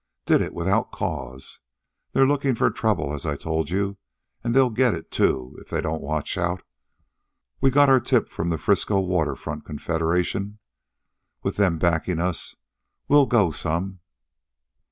[0.25, 1.59] Did it without cause.
[2.11, 3.97] They're lookin' for trouble, as I told you,
[4.43, 6.63] an' they'll get it, too, if they don't watch out.
[7.61, 10.57] We got our tip from the Frisco Water Front Confederation.
[11.43, 12.55] With them backin' us
[13.09, 13.99] we'll go some."